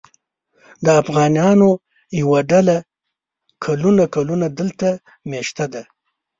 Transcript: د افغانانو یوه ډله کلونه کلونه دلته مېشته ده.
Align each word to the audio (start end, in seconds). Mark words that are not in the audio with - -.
د 0.85 0.87
افغانانو 1.01 1.69
یوه 2.19 2.39
ډله 2.51 2.77
کلونه 3.65 4.03
کلونه 4.15 4.47
دلته 4.59 4.89
مېشته 5.29 5.65
ده. 5.73 5.83